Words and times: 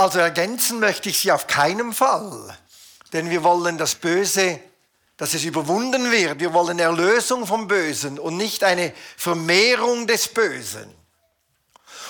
Also 0.00 0.18
ergänzen 0.18 0.80
möchte 0.80 1.10
ich 1.10 1.18
sie 1.18 1.30
auf 1.30 1.46
keinen 1.46 1.92
Fall, 1.92 2.56
denn 3.12 3.28
wir 3.28 3.44
wollen 3.44 3.76
das 3.76 3.96
Böse, 3.96 4.58
dass 5.18 5.34
es 5.34 5.44
überwunden 5.44 6.10
wird. 6.10 6.40
Wir 6.40 6.54
wollen 6.54 6.78
Erlösung 6.78 7.46
vom 7.46 7.68
Bösen 7.68 8.18
und 8.18 8.38
nicht 8.38 8.64
eine 8.64 8.94
Vermehrung 9.18 10.06
des 10.06 10.28
Bösen. 10.28 10.90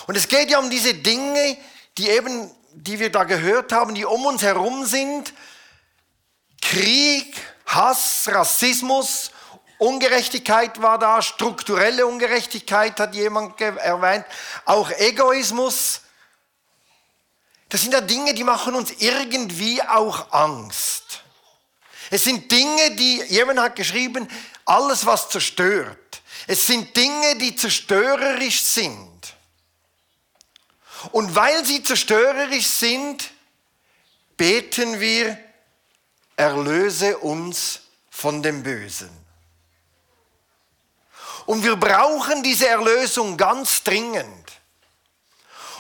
Und 0.07 0.17
es 0.17 0.29
geht 0.29 0.53
ja 0.53 0.61
um 0.61 0.71
diese 0.71 0.95
Dinge, 0.95 1.57
die 1.99 2.11
eben, 2.11 2.53
die 2.75 3.01
wir 3.01 3.11
da 3.11 3.25
gehört 3.25 3.73
haben, 3.73 3.97
die 3.97 4.05
um 4.05 4.25
uns 4.25 4.45
herum 4.45 4.87
sind. 4.87 5.35
Krieg, 6.63 7.35
Hass, 7.67 8.29
Rassismus, 8.31 9.33
Ungerechtigkeit 9.79 10.81
war 10.81 11.01
da, 11.01 11.23
strukturelle 11.23 12.07
Ungerechtigkeit 12.07 13.01
hat 13.01 13.17
jemand 13.17 13.61
erwähnt, 13.61 14.27
auch 14.65 14.93
Egoismus, 14.93 16.03
das 17.71 17.83
sind 17.83 17.93
ja 17.93 18.01
Dinge, 18.01 18.35
die 18.35 18.45
machen 18.45 18.75
uns 18.75 18.91
irgendwie 18.99 19.81
auch 19.83 20.33
Angst. 20.33 21.23
Es 22.11 22.25
sind 22.25 22.51
Dinge, 22.51 22.97
die, 22.97 23.23
jemand 23.29 23.61
hat 23.61 23.77
geschrieben, 23.77 24.29
alles 24.65 25.07
was 25.07 25.29
zerstört. 25.29 26.21
Es 26.49 26.67
sind 26.67 26.95
Dinge, 26.97 27.37
die 27.37 27.55
zerstörerisch 27.55 28.61
sind. 28.61 29.35
Und 31.13 31.35
weil 31.37 31.65
sie 31.65 31.83
zerstörerisch 31.83 32.67
sind, 32.67 33.31
beten 34.37 34.99
wir, 34.99 35.39
erlöse 36.37 37.19
uns 37.19 37.83
von 38.11 38.43
dem 38.43 38.65
Bösen. 38.65 39.11
Und 41.47 41.63
wir 41.63 41.77
brauchen 41.77 42.43
diese 42.43 42.67
Erlösung 42.67 43.37
ganz 43.37 43.85
dringend. 43.85 44.60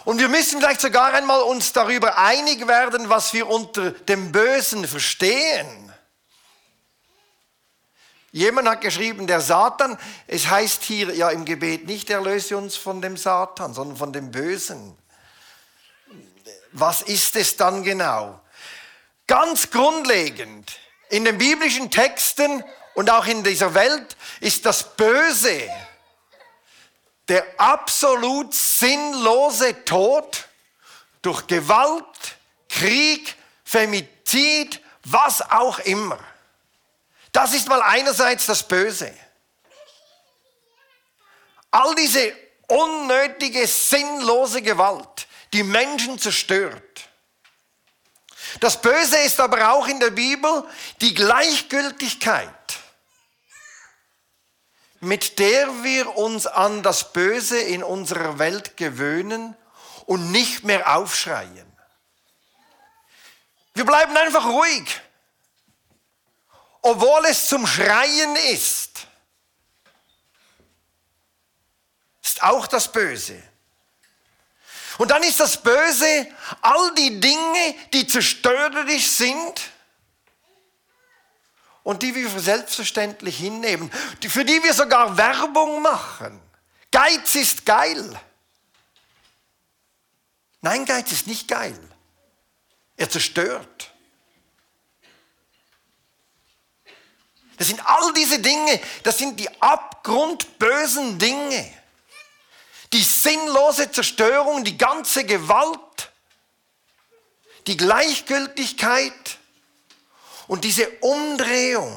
Und 0.05 0.19
wir 0.19 0.29
müssen 0.29 0.61
vielleicht 0.61 0.81
sogar 0.81 1.13
einmal 1.15 1.43
uns 1.43 1.73
darüber 1.73 2.19
einig 2.19 2.67
werden, 2.67 3.09
was 3.09 3.33
wir 3.33 3.49
unter 3.49 3.91
dem 3.91 4.33
Bösen 4.33 4.87
verstehen. 4.87 5.93
Jemand 8.33 8.69
hat 8.69 8.81
geschrieben, 8.81 9.27
der 9.27 9.41
Satan, 9.41 9.99
es 10.29 10.49
heißt 10.49 10.85
hier 10.85 11.15
ja 11.15 11.31
im 11.31 11.45
Gebet 11.45 11.87
nicht, 11.87 12.11
erlöse 12.11 12.57
uns 12.57 12.77
von 12.77 13.03
dem 13.03 13.17
Satan, 13.17 13.75
sondern 13.75 13.97
von 13.97 14.13
dem 14.13 14.31
Bösen. 14.31 14.97
Was 16.73 17.03
ist 17.03 17.35
es 17.35 17.57
dann 17.57 17.83
genau? 17.83 18.41
Ganz 19.27 19.71
grundlegend 19.71 20.79
in 21.09 21.25
den 21.25 21.39
biblischen 21.39 21.91
Texten 21.91 22.63
und 22.95 23.11
auch 23.11 23.27
in 23.27 23.43
dieser 23.43 23.75
Welt 23.75 24.17
ist 24.41 24.65
das 24.65 24.97
Böse 24.97 25.69
der 27.31 27.47
absolut 27.59 28.53
sinnlose 28.53 29.85
Tod 29.85 30.49
durch 31.23 31.47
Gewalt, 31.47 32.05
Krieg, 32.69 33.37
Femizid, 33.65 34.81
was 35.05 35.41
auch 35.41 35.79
immer. 35.79 36.19
Das 37.31 37.55
ist 37.55 37.69
mal 37.69 37.83
einerseits 37.83 38.47
das 38.47 38.67
Böse. 38.67 39.15
All 41.71 41.95
diese 41.95 42.33
unnötige, 42.67 43.65
sinnlose 43.65 44.61
Gewalt, 44.61 45.29
die 45.53 45.63
Menschen 45.63 46.19
zerstört. 46.19 46.83
Das 48.59 48.83
Böse 48.83 49.19
ist 49.19 49.39
aber 49.39 49.71
auch 49.73 49.87
in 49.87 50.01
der 50.01 50.11
Bibel 50.11 50.65
die 51.01 51.15
Gleichgültigkeit 51.15 52.80
mit 55.01 55.39
der 55.39 55.83
wir 55.83 56.17
uns 56.17 56.47
an 56.47 56.83
das 56.83 57.13
Böse 57.13 57.59
in 57.59 57.83
unserer 57.83 58.39
Welt 58.39 58.77
gewöhnen 58.77 59.57
und 60.07 60.31
nicht 60.31 60.63
mehr 60.65 60.97
aufschreien. 60.97 61.67
Wir 63.75 63.85
bleiben 63.85 64.15
einfach 64.17 64.45
ruhig, 64.45 65.01
obwohl 66.83 67.25
es 67.27 67.49
zum 67.49 67.67
Schreien 67.67 68.37
ist. 68.53 69.07
Ist 72.23 72.43
auch 72.43 72.67
das 72.67 72.93
Böse. 72.93 73.43
Und 74.99 75.11
dann 75.11 75.23
ist 75.23 75.41
das 75.41 75.57
Böse 75.63 76.29
all 76.61 76.95
die 76.95 77.21
Dinge, 77.21 77.75
die 77.95 78.07
zerstörerisch 78.07 79.13
sind, 79.13 79.63
und 81.83 82.03
die 82.03 82.15
wir 82.15 82.29
für 82.29 82.41
selbstverständlich 82.41 83.39
hinnehmen, 83.39 83.91
für 84.21 84.45
die 84.45 84.63
wir 84.63 84.75
sogar 84.75 85.17
Werbung 85.17 85.83
machen. 85.83 86.41
Geiz 86.91 87.35
ist 87.35 87.65
geil. 87.65 88.21
Nein, 90.61 90.85
Geiz 90.85 91.11
ist 91.13 91.27
nicht 91.27 91.49
geil. 91.49 91.79
Er 92.97 93.09
zerstört. 93.09 93.93
Das 97.57 97.69
sind 97.69 97.87
all 97.87 98.13
diese 98.15 98.39
Dinge, 98.39 98.81
das 99.03 99.19
sind 99.19 99.39
die 99.39 99.49
abgrundbösen 99.61 101.19
Dinge. 101.19 101.75
Die 102.93 103.03
sinnlose 103.03 103.93
Zerstörung, 103.93 104.65
die 104.65 104.79
ganze 104.79 105.25
Gewalt, 105.25 106.11
die 107.67 107.77
Gleichgültigkeit, 107.77 109.40
und 110.51 110.65
diese 110.65 110.91
Umdrehung, 110.99 111.95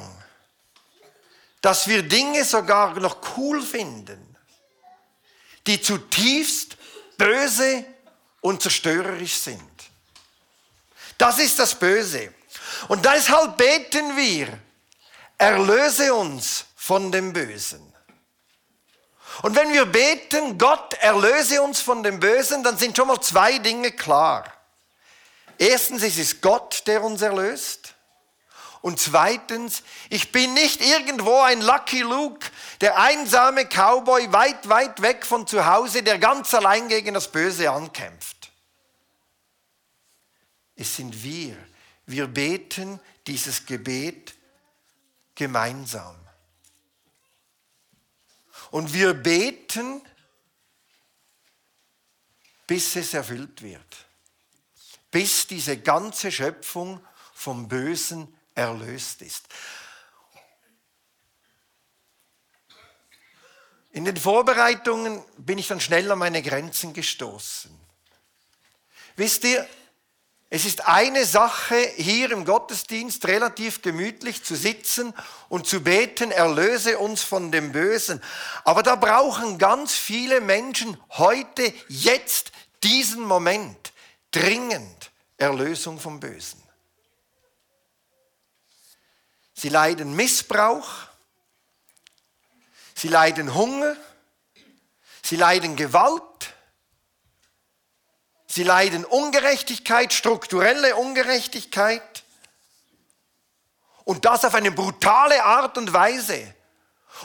dass 1.60 1.88
wir 1.88 2.04
Dinge 2.04 2.46
sogar 2.46 3.00
noch 3.00 3.18
cool 3.36 3.64
finden, 3.64 4.38
die 5.66 5.82
zutiefst 5.82 6.78
böse 7.18 7.84
und 8.42 8.62
zerstörerisch 8.62 9.34
sind. 9.34 9.72
Das 11.18 11.40
ist 11.40 11.58
das 11.58 11.74
Böse. 11.74 12.32
Und 12.90 13.04
deshalb 13.04 13.58
beten 13.58 14.16
wir, 14.16 14.60
erlöse 15.40 16.14
uns 16.14 16.66
von 16.76 17.12
dem 17.12 17.34
Bösen. 17.34 17.92
Und 19.42 19.56
wenn 19.56 19.74
wir 19.74 19.88
beten, 19.88 20.60
Gott 20.60 20.94
erlöse 21.02 21.60
uns 21.60 21.82
von 21.82 22.04
dem 22.04 22.20
Bösen, 22.20 22.64
dann 22.64 22.78
sind 22.78 22.96
schon 22.96 23.08
mal 23.08 23.20
zwei 23.20 23.58
Dinge 23.58 23.94
klar. 23.94 24.46
Erstens, 25.58 26.04
es 26.04 26.20
ist 26.20 26.40
Gott, 26.40 26.84
der 26.86 27.04
uns 27.04 27.24
erlöst. 27.24 27.93
Und 28.84 29.00
zweitens, 29.00 29.82
ich 30.10 30.34
bin 30.34 30.54
nicht 30.54 30.82
irgendwo 30.82 31.40
ein 31.40 31.62
Lucky 31.62 32.02
Luke, 32.02 32.46
der 32.82 32.98
einsame 33.00 33.66
Cowboy 33.66 34.34
weit, 34.34 34.68
weit 34.68 35.02
weg 35.02 35.26
von 35.26 35.48
zu 35.48 35.66
Hause, 35.66 36.04
der 36.04 36.20
ganz 36.20 36.54
allein 36.54 36.90
gegen 36.90 37.14
das 37.14 37.32
Böse 37.32 37.72
ankämpft. 37.72 38.52
Es 40.76 40.98
sind 40.98 41.24
wir. 41.24 41.56
Wir 42.06 42.28
beten 42.28 43.00
dieses 43.26 43.66
Gebet 43.66 44.36
gemeinsam. 45.34 46.18
Und 48.70 48.94
wir 48.94 49.14
beten, 49.14 50.02
bis 52.68 52.98
es 52.98 53.14
erfüllt 53.14 53.62
wird. 53.62 54.06
Bis 55.10 55.48
diese 55.48 55.78
ganze 55.78 56.34
Schöpfung 56.34 57.00
vom 57.34 57.70
Bösen 57.70 58.28
erlöst 58.56 59.22
ist. 59.22 59.46
In 63.92 64.06
den 64.06 64.18
Vorbereitungen 64.18 65.24
bin 65.38 65.60
ich 65.60 65.68
dann 65.68 65.80
schnell 65.80 66.12
an 66.12 66.18
meine 66.18 66.42
Grenzen 66.42 66.94
gestoßen. 66.94 67.72
Wisst 69.16 69.44
ihr, 69.44 69.68
es 70.50 70.66
ist 70.66 70.88
eine 70.88 71.26
Sache, 71.26 71.76
hier 71.96 72.32
im 72.32 72.46
Gottesdienst 72.46 73.28
relativ 73.28 73.84
gemütlich 73.84 74.44
zu 74.44 74.56
sitzen 74.56 75.14
und 75.48 75.68
zu 75.68 75.82
beten, 75.82 76.32
erlöse 76.32 76.98
uns 76.98 77.22
von 77.22 77.52
dem 77.52 77.72
Bösen. 77.72 78.22
Aber 78.64 78.82
da 78.82 78.96
brauchen 78.96 79.60
ganz 79.60 79.94
viele 79.94 80.42
Menschen 80.42 80.98
heute, 81.12 81.72
jetzt, 81.88 82.52
diesen 82.84 83.24
Moment 83.24 83.94
dringend 84.32 85.12
Erlösung 85.38 86.00
vom 86.00 86.20
Bösen. 86.20 86.63
Sie 89.64 89.70
leiden 89.70 90.14
Missbrauch, 90.14 90.90
sie 92.96 93.08
leiden 93.08 93.56
Hunger, 93.56 93.96
sie 95.24 95.38
leiden 95.38 95.78
Gewalt, 95.78 96.54
sie 98.46 98.64
leiden 98.64 99.06
Ungerechtigkeit, 99.06 100.12
strukturelle 100.12 100.98
Ungerechtigkeit. 100.98 102.26
Und 104.04 104.26
das 104.26 104.44
auf 104.44 104.54
eine 104.54 104.72
brutale 104.72 105.42
Art 105.46 105.78
und 105.78 105.94
Weise. 105.94 106.54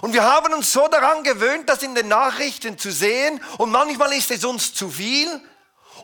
Und 0.00 0.12
wir 0.12 0.22
haben 0.22 0.54
uns 0.54 0.72
so 0.72 0.86
daran 0.86 1.24
gewöhnt, 1.24 1.68
das 1.68 1.82
in 1.82 1.96
den 1.96 2.06
Nachrichten 2.06 2.78
zu 2.78 2.92
sehen. 2.92 3.42
Und 3.56 3.72
manchmal 3.72 4.12
ist 4.12 4.30
es 4.30 4.44
uns 4.44 4.72
zu 4.74 4.88
viel. 4.88 5.42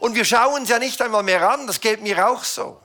Und 0.01 0.17
wir 0.17 0.25
schauen 0.25 0.65
es 0.65 0.69
ja 0.69 0.81
nicht 0.81 1.01
einmal 1.01 1.23
mehr 1.23 1.49
an, 1.49 1.69
das 1.69 1.81
geht 1.81 2.03
mir 2.03 2.27
auch 2.27 2.43
so. 2.43 2.84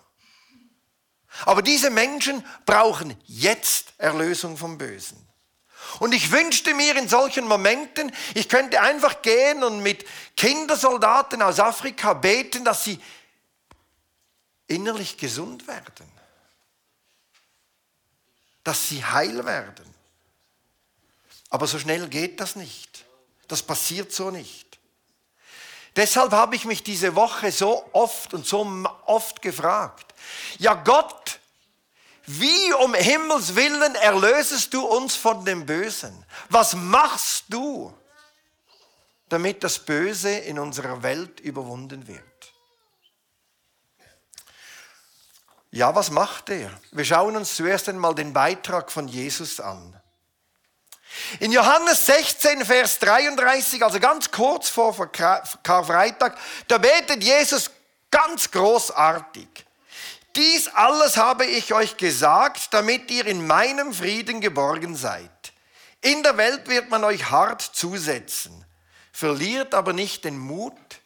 Aber 1.46 1.62
diese 1.62 1.90
Menschen 1.90 2.46
brauchen 2.66 3.16
jetzt 3.26 3.94
Erlösung 3.98 4.58
vom 4.58 4.78
Bösen. 4.78 5.26
Und 6.00 6.14
ich 6.14 6.32
wünschte 6.32 6.74
mir 6.74 6.96
in 6.98 7.10
solchen 7.10 7.48
Momenten, 7.48 8.12
ich 8.36 8.48
könnte 8.48 8.82
einfach 8.82 9.22
gehen 9.22 9.64
und 9.64 9.82
mit 9.82 10.06
Kindersoldaten 10.36 11.42
aus 11.42 11.60
Afrika 11.60 12.14
beten, 12.14 12.64
dass 12.64 12.84
sie 12.84 13.00
innerlich 14.68 15.18
gesund 15.18 15.68
werden, 15.68 16.12
dass 18.64 18.90
sie 18.90 19.04
heil 19.04 19.46
werden. 19.46 19.86
Aber 21.50 21.66
so 21.66 21.80
schnell 21.80 22.08
geht 22.08 22.40
das 22.40 22.56
nicht. 22.56 23.06
Das 23.48 23.64
passiert 23.64 24.12
so 24.14 24.30
nicht. 24.30 24.78
Deshalb 25.96 26.32
habe 26.32 26.56
ich 26.56 26.66
mich 26.66 26.84
diese 26.84 27.16
Woche 27.16 27.52
so 27.52 27.90
oft 27.94 28.34
und 28.36 28.46
so 28.46 28.66
oft 29.06 29.42
gefragt, 29.42 30.09
ja 30.58 30.74
Gott, 30.74 31.40
wie 32.26 32.74
um 32.74 32.94
Himmels 32.94 33.56
willen 33.56 33.96
erlösest 33.96 34.74
du 34.74 34.86
uns 34.86 35.16
von 35.16 35.46
dem 35.46 35.66
Bösen? 35.66 36.26
Was 36.50 36.76
machst 36.76 37.46
du, 37.50 37.92
damit 39.30 39.64
das 39.64 39.80
Böse 39.80 40.30
in 40.30 40.60
unserer 40.60 41.02
Welt 41.02 41.40
überwunden 41.40 42.08
wird? 42.08 42.24
Ja, 45.72 45.94
was 45.96 46.12
macht 46.12 46.50
er? 46.50 46.72
Wir 46.92 47.06
schauen 47.06 47.36
uns 47.36 47.56
zuerst 47.56 47.90
einmal 47.90 48.16
den 48.16 48.34
Beitrag 48.34 48.92
von 48.92 49.08
Jesus 49.08 49.60
an. 49.60 50.00
In 51.40 51.52
Johannes 51.52 52.06
16, 52.06 52.66
Vers 52.66 53.00
33, 53.00 53.84
also 53.84 54.00
ganz 54.00 54.30
kurz 54.30 54.70
vor 54.70 55.12
Karfreitag, 55.12 56.38
da 56.68 56.78
betet 56.78 57.24
Jesus 57.24 57.72
ganz 58.12 58.50
großartig. 58.52 59.66
Dies 60.40 60.70
alles 60.70 61.18
habe 61.18 61.46
ich 61.46 61.74
euch 61.74 61.98
gesagt, 61.98 62.74
damit 62.74 63.12
ihr 63.12 63.26
in 63.26 63.46
meinem 63.46 63.94
Frieden 63.94 64.40
geborgen 64.40 64.96
seid. 64.96 65.52
In 66.00 66.24
der 66.24 66.38
Welt 66.38 66.70
wird 66.70 66.90
man 66.90 67.04
euch 67.04 67.30
hart 67.30 67.62
zusetzen. 67.62 68.64
Verliert 69.12 69.74
aber 69.74 69.92
nicht 69.92 70.24
den 70.24 70.38
Mut. 70.38 71.02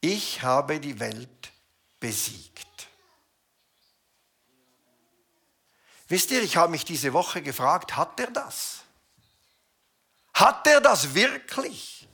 Ich 0.00 0.40
habe 0.40 0.80
die 0.80 0.98
Welt 0.98 1.52
besiegt. 2.00 2.88
Wisst 6.08 6.30
ihr, 6.30 6.42
ich 6.42 6.56
habe 6.56 6.70
mich 6.70 6.86
diese 6.86 7.12
Woche 7.12 7.42
gefragt, 7.42 7.98
hat 7.98 8.18
er 8.18 8.30
das? 8.30 8.78
Hat 10.32 10.66
er 10.66 10.80
das 10.80 11.14
wirklich? 11.14 12.08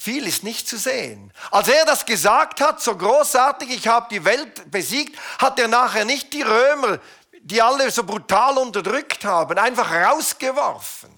Viel 0.00 0.26
ist 0.26 0.44
nicht 0.44 0.66
zu 0.66 0.78
sehen. 0.78 1.30
Als 1.50 1.68
er 1.68 1.84
das 1.84 2.06
gesagt 2.06 2.62
hat, 2.62 2.80
so 2.80 2.96
großartig, 2.96 3.68
ich 3.68 3.86
habe 3.86 4.06
die 4.10 4.24
Welt 4.24 4.70
besiegt, 4.70 5.14
hat 5.38 5.58
er 5.58 5.68
nachher 5.68 6.06
nicht 6.06 6.32
die 6.32 6.40
Römer, 6.40 7.00
die 7.42 7.60
alle 7.60 7.90
so 7.90 8.04
brutal 8.04 8.56
unterdrückt 8.56 9.26
haben, 9.26 9.58
einfach 9.58 9.92
rausgeworfen. 9.92 11.10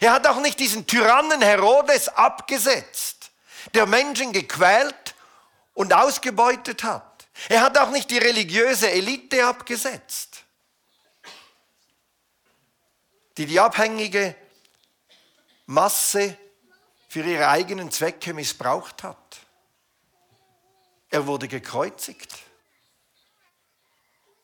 Er 0.00 0.12
hat 0.12 0.26
auch 0.26 0.38
nicht 0.42 0.60
diesen 0.60 0.86
Tyrannen 0.86 1.40
Herodes 1.40 2.10
abgesetzt, 2.10 3.30
der 3.72 3.86
Menschen 3.86 4.34
gequält 4.34 5.14
und 5.72 5.94
ausgebeutet 5.94 6.84
hat. 6.84 7.26
Er 7.48 7.62
hat 7.62 7.78
auch 7.78 7.88
nicht 7.88 8.10
die 8.10 8.18
religiöse 8.18 8.90
Elite 8.90 9.46
abgesetzt, 9.46 10.44
die 13.38 13.46
die 13.46 13.58
abhängige 13.58 14.36
Masse 15.64 16.36
für 17.14 17.22
ihre 17.22 17.46
eigenen 17.46 17.92
Zwecke 17.92 18.34
missbraucht 18.34 19.04
hat. 19.04 19.36
Er 21.10 21.28
wurde 21.28 21.46
gekreuzigt. 21.46 22.34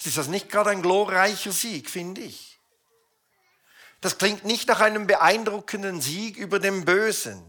Ist 0.04 0.16
das 0.16 0.28
nicht 0.28 0.48
gerade 0.48 0.70
ein 0.70 0.80
glorreicher 0.80 1.50
Sieg, 1.50 1.90
finde 1.90 2.20
ich? 2.20 2.60
Das 4.00 4.18
klingt 4.18 4.44
nicht 4.44 4.68
nach 4.68 4.78
einem 4.78 5.08
beeindruckenden 5.08 6.00
Sieg 6.00 6.36
über 6.36 6.60
den 6.60 6.84
Bösen. 6.84 7.42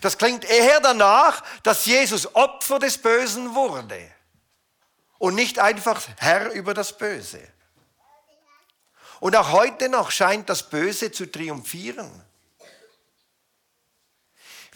Das 0.00 0.16
klingt 0.16 0.46
eher 0.46 0.80
danach, 0.80 1.44
dass 1.62 1.84
Jesus 1.84 2.34
Opfer 2.34 2.78
des 2.78 2.96
Bösen 2.96 3.54
wurde 3.54 4.10
und 5.18 5.34
nicht 5.34 5.58
einfach 5.58 6.00
Herr 6.16 6.50
über 6.52 6.72
das 6.72 6.96
Böse. 6.96 7.46
Und 9.20 9.36
auch 9.36 9.52
heute 9.52 9.90
noch 9.90 10.10
scheint 10.10 10.48
das 10.48 10.70
Böse 10.70 11.12
zu 11.12 11.30
triumphieren. 11.30 12.25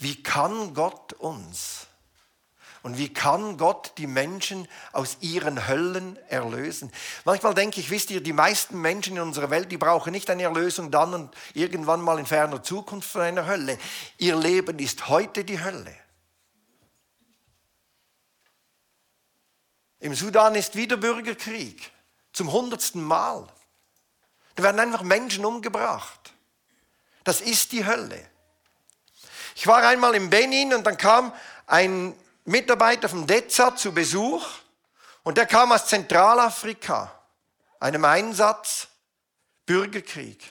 Wie 0.00 0.22
kann 0.22 0.72
Gott 0.72 1.12
uns 1.12 1.86
und 2.82 2.96
wie 2.96 3.12
kann 3.12 3.58
Gott 3.58 3.92
die 3.98 4.06
Menschen 4.06 4.66
aus 4.92 5.18
ihren 5.20 5.68
Höllen 5.68 6.16
erlösen? 6.28 6.90
Manchmal 7.26 7.52
denke 7.52 7.80
ich, 7.80 7.90
wisst 7.90 8.10
ihr, 8.10 8.22
die 8.22 8.32
meisten 8.32 8.80
Menschen 8.80 9.16
in 9.16 9.22
unserer 9.22 9.50
Welt, 9.50 9.70
die 9.70 9.76
brauchen 9.76 10.12
nicht 10.12 10.30
eine 10.30 10.44
Erlösung 10.44 10.90
dann 10.90 11.12
und 11.12 11.34
irgendwann 11.52 12.00
mal 12.00 12.18
in 12.18 12.24
ferner 12.24 12.62
Zukunft 12.62 13.10
von 13.10 13.20
einer 13.20 13.46
Hölle. 13.46 13.78
Ihr 14.16 14.36
Leben 14.36 14.78
ist 14.78 15.08
heute 15.08 15.44
die 15.44 15.62
Hölle. 15.62 15.94
Im 19.98 20.14
Sudan 20.14 20.54
ist 20.54 20.76
wieder 20.76 20.96
Bürgerkrieg. 20.96 21.92
Zum 22.32 22.50
hundertsten 22.50 23.04
Mal. 23.04 23.46
Da 24.54 24.62
werden 24.62 24.80
einfach 24.80 25.02
Menschen 25.02 25.44
umgebracht. 25.44 26.32
Das 27.24 27.42
ist 27.42 27.72
die 27.72 27.84
Hölle. 27.84 28.30
Ich 29.54 29.66
war 29.66 29.86
einmal 29.86 30.14
in 30.14 30.30
Benin 30.30 30.74
und 30.74 30.86
dann 30.86 30.96
kam 30.96 31.32
ein 31.66 32.14
Mitarbeiter 32.44 33.08
vom 33.08 33.26
DEZA 33.26 33.76
zu 33.76 33.92
Besuch 33.92 34.46
und 35.22 35.36
der 35.36 35.46
kam 35.46 35.72
aus 35.72 35.86
Zentralafrika, 35.86 37.12
einem 37.78 38.04
Einsatz 38.04 38.88
Bürgerkrieg. 39.66 40.50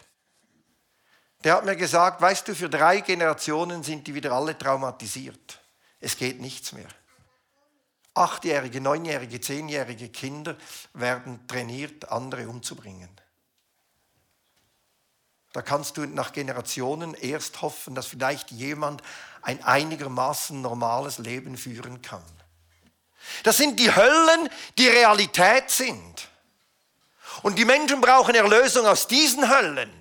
Der 1.44 1.56
hat 1.56 1.66
mir 1.66 1.75
gesagt, 1.75 2.22
weißt 2.22 2.48
du, 2.48 2.56
für 2.56 2.69
drei 2.69 3.00
Generationen 3.00 3.84
sind 3.84 4.07
die 4.07 4.13
wieder 4.13 4.31
alle 4.34 4.57
traumatisiert. 4.57 5.60
Es 6.00 6.18
geht 6.18 6.40
nichts 6.40 6.74
mehr. 6.74 6.88
Achtjährige, 8.13 8.81
neunjährige, 8.81 9.40
zehnjährige 9.40 10.10
Kinder 10.10 10.57
werden 10.94 11.48
trainiert, 11.48 12.12
andere 12.12 12.48
umzubringen. 12.48 13.10
Da 15.54 15.62
kannst 15.62 15.98
du 15.98 16.06
nach 16.06 16.31
Generationen 16.31 17.16
erst 17.16 17.62
hoffen, 17.62 17.96
dass 17.96 18.06
vielleicht 18.06 18.51
jemand 18.51 19.01
ein 19.42 19.63
einigermaßen 19.63 20.62
normales 20.62 21.18
Leben 21.18 21.57
führen 21.57 22.01
kann. 22.01 22.24
Das 23.44 23.57
sind 23.57 23.80
die 23.80 23.94
Höllen, 23.94 24.50
die 24.78 24.88
Realität 24.88 25.69
sind. 25.69 26.30
Und 27.42 27.57
die 27.57 27.66
Menschen 27.66 28.01
brauchen 28.01 28.36
Erlösung 28.36 28.86
aus 28.86 29.07
diesen 29.07 29.50
Höllen. 29.50 29.92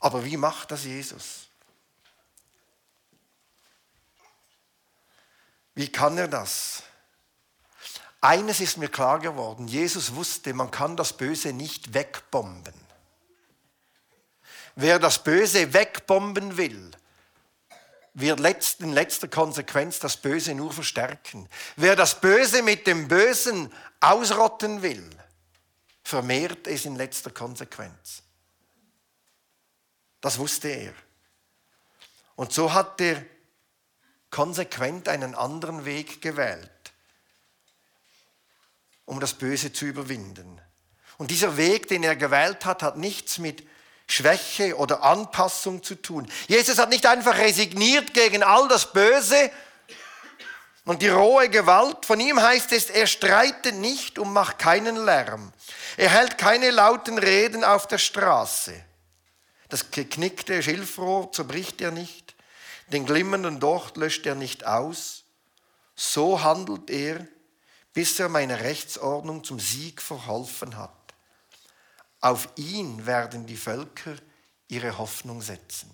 Aber 0.00 0.24
wie 0.24 0.36
macht 0.36 0.70
das 0.70 0.84
Jesus? 0.84 1.46
Wie 5.74 5.90
kann 5.90 6.18
er 6.18 6.28
das? 6.28 6.82
Eines 8.20 8.60
ist 8.60 8.76
mir 8.76 8.88
klar 8.88 9.18
geworden. 9.18 9.68
Jesus 9.68 10.14
wusste, 10.14 10.54
man 10.54 10.70
kann 10.70 10.96
das 10.96 11.16
Böse 11.16 11.52
nicht 11.52 11.94
wegbomben. 11.94 12.74
Wer 14.74 14.98
das 14.98 15.22
Böse 15.22 15.72
wegbomben 15.72 16.56
will, 16.56 16.90
wird 18.14 18.40
in 18.80 18.92
letzter 18.92 19.28
Konsequenz 19.28 19.98
das 19.98 20.16
Böse 20.16 20.54
nur 20.54 20.72
verstärken. 20.72 21.48
Wer 21.76 21.96
das 21.96 22.20
Böse 22.20 22.62
mit 22.62 22.86
dem 22.86 23.08
Bösen 23.08 23.72
ausrotten 24.00 24.82
will, 24.82 25.08
vermehrt 26.02 26.66
es 26.66 26.84
in 26.84 26.96
letzter 26.96 27.30
Konsequenz. 27.30 28.22
Das 30.20 30.38
wusste 30.38 30.68
er. 30.68 30.94
Und 32.36 32.52
so 32.52 32.72
hat 32.72 33.00
er 33.00 33.24
konsequent 34.30 35.08
einen 35.08 35.34
anderen 35.34 35.84
Weg 35.84 36.22
gewählt, 36.22 36.70
um 39.04 39.20
das 39.20 39.34
Böse 39.34 39.72
zu 39.72 39.84
überwinden. 39.84 40.60
Und 41.18 41.30
dieser 41.30 41.56
Weg, 41.56 41.88
den 41.88 42.02
er 42.02 42.16
gewählt 42.16 42.64
hat, 42.64 42.82
hat 42.82 42.96
nichts 42.96 43.38
mit 43.38 43.66
Schwäche 44.12 44.76
oder 44.76 45.02
Anpassung 45.02 45.82
zu 45.82 45.94
tun. 45.94 46.30
Jesus 46.46 46.78
hat 46.78 46.90
nicht 46.90 47.06
einfach 47.06 47.38
resigniert 47.38 48.12
gegen 48.12 48.42
all 48.42 48.68
das 48.68 48.92
Böse 48.92 49.50
und 50.84 51.00
die 51.00 51.08
rohe 51.08 51.48
Gewalt. 51.48 52.04
Von 52.04 52.20
ihm 52.20 52.40
heißt 52.40 52.72
es, 52.72 52.90
er 52.90 53.06
streitet 53.06 53.76
nicht 53.76 54.18
und 54.18 54.32
macht 54.32 54.58
keinen 54.58 54.96
Lärm. 54.96 55.52
Er 55.96 56.10
hält 56.10 56.36
keine 56.36 56.70
lauten 56.70 57.16
Reden 57.16 57.64
auf 57.64 57.88
der 57.88 57.96
Straße. 57.96 58.74
Das 59.70 59.90
geknickte 59.90 60.62
Schilfrohr 60.62 61.32
zerbricht 61.32 61.80
er 61.80 61.90
nicht. 61.90 62.34
Den 62.88 63.06
glimmenden 63.06 63.60
Docht 63.60 63.96
löscht 63.96 64.26
er 64.26 64.34
nicht 64.34 64.66
aus. 64.66 65.24
So 65.96 66.42
handelt 66.42 66.90
er, 66.90 67.26
bis 67.94 68.20
er 68.20 68.28
meine 68.28 68.60
Rechtsordnung 68.60 69.42
zum 69.42 69.58
Sieg 69.58 70.02
verholfen 70.02 70.76
hat. 70.76 71.01
Auf 72.22 72.48
ihn 72.56 73.04
werden 73.04 73.44
die 73.44 73.56
Völker 73.58 74.16
ihre 74.68 74.96
Hoffnung 74.96 75.42
setzen. 75.42 75.90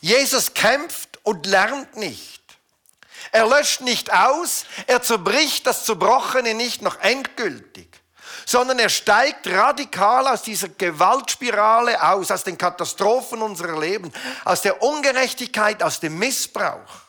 Jesus 0.00 0.54
kämpft 0.54 1.18
und 1.24 1.44
lernt 1.44 1.96
nicht. 1.96 2.42
Er 3.32 3.46
löscht 3.46 3.82
nicht 3.82 4.12
aus, 4.12 4.64
er 4.86 5.02
zerbricht 5.02 5.66
das 5.66 5.84
Zerbrochene 5.84 6.54
nicht 6.54 6.80
noch 6.80 6.98
endgültig 7.00 7.88
sondern 8.48 8.78
er 8.78 8.88
steigt 8.88 9.48
radikal 9.48 10.28
aus 10.28 10.42
dieser 10.42 10.68
Gewaltspirale 10.68 12.00
aus, 12.00 12.30
aus 12.30 12.44
den 12.44 12.56
Katastrophen 12.56 13.42
unserer 13.42 13.80
Leben, 13.80 14.12
aus 14.44 14.62
der 14.62 14.82
Ungerechtigkeit, 14.82 15.82
aus 15.82 15.98
dem 15.98 16.16
Missbrauch. 16.18 17.06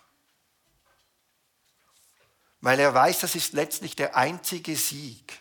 weil 2.59 2.79
er 2.79 2.93
weiß, 2.93 3.19
das 3.19 3.36
ist 3.36 3.53
letztlich 3.53 3.95
der 3.95 4.15
einzige 4.15 4.75
Sieg 4.75 5.39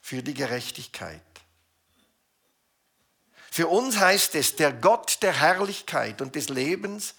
für 0.00 0.22
die 0.22 0.34
Gerechtigkeit. 0.34 1.20
Für 3.52 3.66
uns 3.66 3.98
heißt 3.98 4.34
es, 4.36 4.56
der 4.56 4.72
Gott 4.72 5.18
der 5.20 5.38
Herrlichkeit 5.38 6.22
und 6.22 6.36
des 6.36 6.48
Lebens 6.48 7.14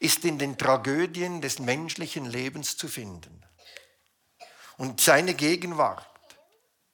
ist 0.00 0.24
in 0.24 0.36
den 0.36 0.58
Tragödien 0.58 1.40
des 1.40 1.60
menschlichen 1.60 2.26
Lebens 2.26 2.76
zu 2.76 2.88
finden. 2.88 3.44
Und 4.76 5.00
seine 5.00 5.34
Gegenwart, 5.34 6.04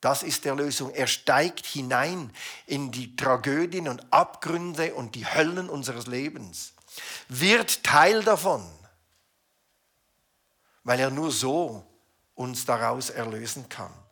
das 0.02 0.22
ist 0.22 0.44
der 0.44 0.54
Lösung. 0.54 0.90
Er 0.90 1.06
steigt 1.06 1.64
hinein 1.64 2.30
in 2.66 2.92
die 2.92 3.16
Tragödien 3.16 3.88
und 3.88 4.12
Abgründe 4.12 4.92
und 4.92 5.14
die 5.14 5.26
Höllen 5.26 5.70
unseres 5.70 6.06
Lebens, 6.06 6.74
wird 7.28 7.84
Teil 7.84 8.22
davon, 8.22 8.70
weil 10.82 11.00
er 11.00 11.10
nur 11.10 11.30
so 11.30 11.86
uns 12.34 12.66
daraus 12.66 13.08
erlösen 13.08 13.66
kann. 13.70 14.03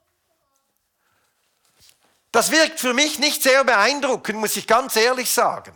Das 2.32 2.50
wirkt 2.50 2.80
für 2.80 2.94
mich 2.94 3.18
nicht 3.18 3.42
sehr 3.42 3.62
beeindruckend, 3.62 4.38
muss 4.38 4.56
ich 4.56 4.66
ganz 4.66 4.96
ehrlich 4.96 5.30
sagen. 5.30 5.74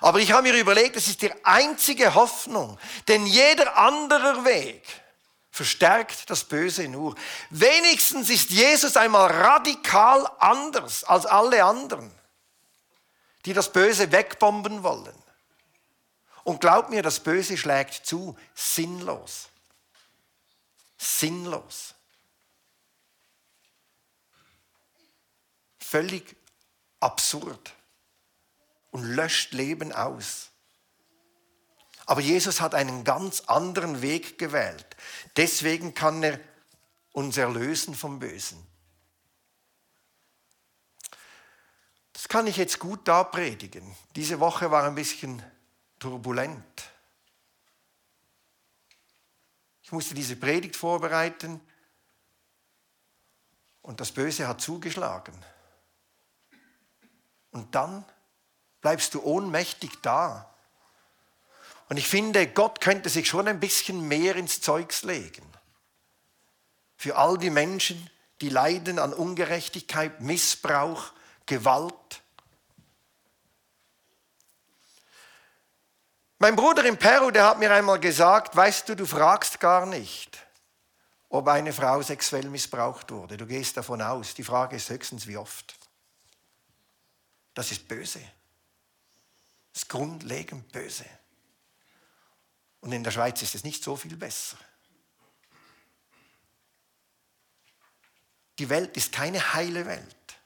Aber 0.00 0.18
ich 0.18 0.32
habe 0.32 0.42
mir 0.42 0.54
überlegt, 0.54 0.96
es 0.96 1.08
ist 1.08 1.22
die 1.22 1.32
einzige 1.44 2.14
Hoffnung, 2.14 2.78
denn 3.06 3.26
jeder 3.26 3.76
andere 3.76 4.44
Weg 4.44 4.82
verstärkt 5.50 6.30
das 6.30 6.44
Böse 6.44 6.88
nur. 6.88 7.16
Wenigstens 7.50 8.30
ist 8.30 8.50
Jesus 8.50 8.96
einmal 8.96 9.30
radikal 9.30 10.28
anders 10.38 11.04
als 11.04 11.26
alle 11.26 11.64
anderen, 11.64 12.12
die 13.44 13.52
das 13.52 13.72
Böse 13.72 14.12
wegbomben 14.12 14.82
wollen. 14.82 15.14
Und 16.44 16.60
glaubt 16.60 16.90
mir, 16.90 17.02
das 17.02 17.20
Böse 17.20 17.56
schlägt 17.56 18.06
zu, 18.06 18.36
sinnlos. 18.54 19.48
Sinnlos. 20.96 21.94
Völlig 25.90 26.36
absurd 27.00 27.74
und 28.90 29.04
löscht 29.04 29.52
Leben 29.52 29.92
aus. 29.92 30.50
Aber 32.06 32.20
Jesus 32.20 32.60
hat 32.60 32.74
einen 32.74 33.04
ganz 33.04 33.40
anderen 33.42 34.02
Weg 34.02 34.38
gewählt. 34.38 34.96
Deswegen 35.36 35.94
kann 35.94 36.22
er 36.22 36.40
uns 37.12 37.36
erlösen 37.36 37.94
vom 37.94 38.18
Bösen. 38.18 38.66
Das 42.12 42.28
kann 42.28 42.46
ich 42.46 42.56
jetzt 42.56 42.78
gut 42.78 43.06
da 43.06 43.24
predigen. 43.24 43.96
Diese 44.16 44.40
Woche 44.40 44.70
war 44.70 44.84
ein 44.84 44.94
bisschen 44.94 45.42
turbulent. 45.98 46.90
Ich 49.82 49.92
musste 49.92 50.14
diese 50.14 50.36
Predigt 50.36 50.76
vorbereiten 50.76 51.60
und 53.82 54.00
das 54.00 54.12
Böse 54.12 54.46
hat 54.46 54.60
zugeschlagen. 54.60 55.34
Und 57.50 57.74
dann 57.74 58.04
bleibst 58.80 59.14
du 59.14 59.22
ohnmächtig 59.22 60.00
da. 60.02 60.48
Und 61.88 61.96
ich 61.96 62.08
finde, 62.08 62.46
Gott 62.46 62.80
könnte 62.80 63.08
sich 63.08 63.28
schon 63.28 63.48
ein 63.48 63.60
bisschen 63.60 64.06
mehr 64.06 64.36
ins 64.36 64.60
Zeugs 64.60 65.02
legen. 65.02 65.44
Für 66.96 67.16
all 67.16 67.38
die 67.38 67.50
Menschen, 67.50 68.10
die 68.40 68.50
leiden 68.50 68.98
an 68.98 69.12
Ungerechtigkeit, 69.12 70.20
Missbrauch, 70.20 71.12
Gewalt. 71.46 72.22
Mein 76.38 76.54
Bruder 76.54 76.84
in 76.84 76.98
Peru, 76.98 77.30
der 77.30 77.46
hat 77.46 77.58
mir 77.58 77.72
einmal 77.72 77.98
gesagt, 77.98 78.54
weißt 78.54 78.88
du, 78.88 78.94
du 78.94 79.06
fragst 79.06 79.58
gar 79.58 79.86
nicht, 79.86 80.38
ob 81.30 81.48
eine 81.48 81.72
Frau 81.72 82.02
sexuell 82.02 82.48
missbraucht 82.48 83.10
wurde. 83.10 83.36
Du 83.36 83.46
gehst 83.46 83.76
davon 83.76 84.02
aus. 84.02 84.34
Die 84.34 84.44
Frage 84.44 84.76
ist 84.76 84.90
höchstens, 84.90 85.26
wie 85.26 85.36
oft. 85.36 85.77
Das 87.58 87.72
ist 87.72 87.88
böse. 87.88 88.20
Das 89.72 89.82
ist 89.82 89.88
grundlegend 89.88 90.70
böse. 90.70 91.04
Und 92.78 92.92
in 92.92 93.02
der 93.02 93.10
Schweiz 93.10 93.42
ist 93.42 93.56
es 93.56 93.64
nicht 93.64 93.82
so 93.82 93.96
viel 93.96 94.14
besser. 94.14 94.56
Die 98.60 98.68
Welt 98.68 98.96
ist 98.96 99.10
keine 99.10 99.54
heile 99.54 99.86
Welt. 99.86 100.38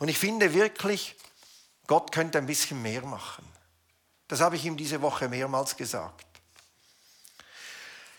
Und 0.00 0.08
ich 0.08 0.18
finde 0.18 0.52
wirklich, 0.52 1.16
Gott 1.86 2.12
könnte 2.12 2.36
ein 2.36 2.46
bisschen 2.46 2.82
mehr 2.82 3.06
machen. 3.06 3.50
Das 4.28 4.42
habe 4.42 4.56
ich 4.56 4.66
ihm 4.66 4.76
diese 4.76 5.00
Woche 5.00 5.30
mehrmals 5.30 5.78
gesagt. 5.78 6.26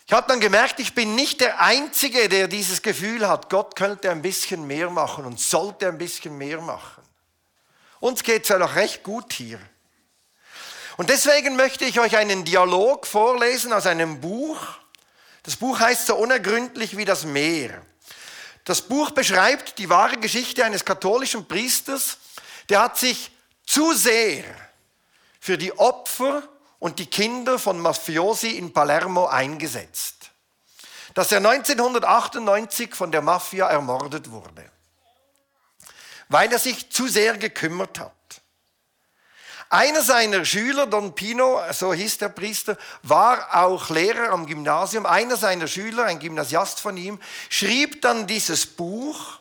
Ich 0.08 0.12
habe 0.12 0.26
dann 0.26 0.40
gemerkt, 0.40 0.80
ich 0.80 0.96
bin 0.96 1.14
nicht 1.14 1.40
der 1.40 1.60
Einzige, 1.60 2.28
der 2.28 2.48
dieses 2.48 2.82
Gefühl 2.82 3.28
hat, 3.28 3.48
Gott 3.50 3.76
könnte 3.76 4.10
ein 4.10 4.20
bisschen 4.20 4.66
mehr 4.66 4.90
machen 4.90 5.24
und 5.24 5.38
sollte 5.38 5.86
ein 5.86 5.98
bisschen 5.98 6.36
mehr 6.36 6.60
machen. 6.60 7.04
Uns 8.02 8.24
geht 8.24 8.42
es 8.42 8.48
ja 8.48 8.58
noch 8.58 8.74
recht 8.74 9.04
gut 9.04 9.32
hier. 9.32 9.60
Und 10.96 11.08
deswegen 11.08 11.54
möchte 11.54 11.84
ich 11.84 12.00
euch 12.00 12.16
einen 12.16 12.44
Dialog 12.44 13.06
vorlesen 13.06 13.72
aus 13.72 13.86
einem 13.86 14.20
Buch. 14.20 14.58
Das 15.44 15.54
Buch 15.54 15.78
heißt 15.78 16.08
so 16.08 16.16
unergründlich 16.16 16.96
wie 16.96 17.04
das 17.04 17.24
Meer. 17.24 17.80
Das 18.64 18.82
Buch 18.82 19.12
beschreibt 19.12 19.78
die 19.78 19.88
wahre 19.88 20.16
Geschichte 20.16 20.64
eines 20.64 20.84
katholischen 20.84 21.46
Priesters, 21.46 22.18
der 22.68 22.82
hat 22.82 22.98
sich 22.98 23.30
zu 23.64 23.92
sehr 23.92 24.42
für 25.38 25.56
die 25.56 25.72
Opfer 25.78 26.42
und 26.80 26.98
die 26.98 27.06
Kinder 27.06 27.56
von 27.56 27.78
Mafiosi 27.78 28.50
in 28.50 28.72
Palermo 28.72 29.26
eingesetzt, 29.26 30.32
dass 31.14 31.30
er 31.30 31.38
1998 31.38 32.96
von 32.96 33.12
der 33.12 33.22
Mafia 33.22 33.68
ermordet 33.68 34.28
wurde 34.28 34.72
weil 36.32 36.52
er 36.52 36.58
sich 36.58 36.90
zu 36.90 37.08
sehr 37.08 37.36
gekümmert 37.36 37.98
hat. 37.98 38.12
Einer 39.68 40.02
seiner 40.02 40.44
Schüler, 40.44 40.86
Don 40.86 41.14
Pino, 41.14 41.58
so 41.72 41.94
hieß 41.94 42.18
der 42.18 42.28
Priester, 42.28 42.76
war 43.02 43.64
auch 43.64 43.88
Lehrer 43.88 44.30
am 44.30 44.46
Gymnasium. 44.46 45.06
Einer 45.06 45.36
seiner 45.36 45.66
Schüler, 45.66 46.04
ein 46.04 46.18
Gymnasiast 46.18 46.78
von 46.78 46.98
ihm, 46.98 47.18
schrieb 47.48 48.02
dann 48.02 48.26
dieses 48.26 48.66
Buch 48.66 49.38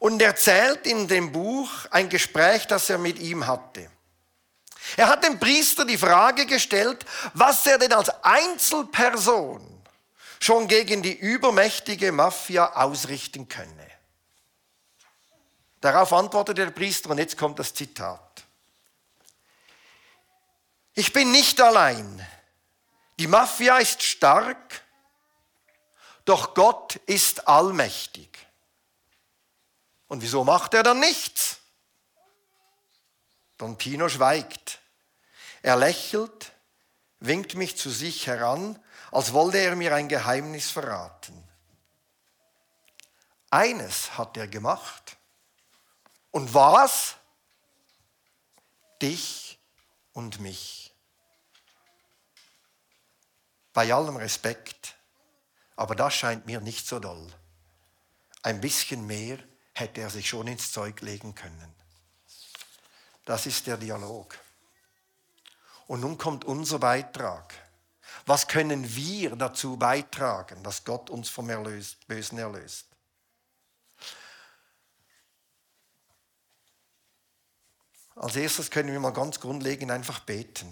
und 0.00 0.20
erzählt 0.20 0.86
in 0.86 1.08
dem 1.08 1.32
Buch 1.32 1.70
ein 1.90 2.10
Gespräch, 2.10 2.66
das 2.66 2.90
er 2.90 2.98
mit 2.98 3.18
ihm 3.18 3.46
hatte. 3.46 3.90
Er 4.96 5.08
hat 5.08 5.24
dem 5.24 5.38
Priester 5.38 5.84
die 5.84 5.98
Frage 5.98 6.46
gestellt, 6.46 7.06
was 7.32 7.66
er 7.66 7.78
denn 7.78 7.92
als 7.92 8.10
Einzelperson 8.22 9.66
schon 10.40 10.68
gegen 10.68 11.02
die 11.02 11.14
übermächtige 11.14 12.12
Mafia 12.12 12.74
ausrichten 12.74 13.48
könne. 13.48 13.89
Darauf 15.80 16.12
antwortete 16.12 16.66
der 16.66 16.70
Priester 16.72 17.10
und 17.10 17.18
jetzt 17.18 17.38
kommt 17.38 17.58
das 17.58 17.72
Zitat. 17.72 18.44
Ich 20.94 21.12
bin 21.12 21.32
nicht 21.32 21.60
allein. 21.60 22.26
Die 23.18 23.26
Mafia 23.26 23.78
ist 23.78 24.02
stark, 24.02 24.82
doch 26.24 26.54
Gott 26.54 26.96
ist 27.06 27.48
allmächtig. 27.48 28.28
Und 30.08 30.22
wieso 30.22 30.44
macht 30.44 30.74
er 30.74 30.82
dann 30.82 31.00
nichts? 31.00 31.58
Don 33.56 33.76
Pino 33.76 34.08
schweigt. 34.08 34.80
Er 35.62 35.76
lächelt, 35.76 36.52
winkt 37.20 37.54
mich 37.54 37.76
zu 37.76 37.90
sich 37.90 38.26
heran, 38.26 38.82
als 39.12 39.32
wollte 39.32 39.58
er 39.58 39.76
mir 39.76 39.94
ein 39.94 40.08
Geheimnis 40.08 40.70
verraten. 40.70 41.46
Eines 43.50 44.16
hat 44.16 44.36
er 44.36 44.48
gemacht. 44.48 45.16
Und 46.30 46.52
was? 46.54 47.16
Dich 49.02 49.58
und 50.12 50.40
mich. 50.40 50.94
Bei 53.72 53.92
allem 53.92 54.16
Respekt, 54.16 54.94
aber 55.76 55.94
das 55.94 56.14
scheint 56.14 56.46
mir 56.46 56.60
nicht 56.60 56.86
so 56.86 56.98
doll. 56.98 57.26
Ein 58.42 58.60
bisschen 58.60 59.06
mehr 59.06 59.38
hätte 59.74 60.00
er 60.00 60.10
sich 60.10 60.28
schon 60.28 60.46
ins 60.46 60.72
Zeug 60.72 61.00
legen 61.00 61.34
können. 61.34 61.74
Das 63.24 63.46
ist 63.46 63.66
der 63.66 63.76
Dialog. 63.76 64.38
Und 65.86 66.00
nun 66.00 66.18
kommt 66.18 66.44
unser 66.44 66.78
Beitrag. 66.78 67.54
Was 68.26 68.46
können 68.46 68.94
wir 68.94 69.36
dazu 69.36 69.76
beitragen, 69.76 70.62
dass 70.62 70.84
Gott 70.84 71.10
uns 71.10 71.28
vom 71.28 71.48
Erlös 71.48 71.96
Bösen 72.06 72.38
erlöst? 72.38 72.89
Als 78.20 78.36
erstes 78.36 78.70
können 78.70 78.92
wir 78.92 79.00
mal 79.00 79.14
ganz 79.14 79.40
grundlegend 79.40 79.90
einfach 79.90 80.20
beten. 80.20 80.70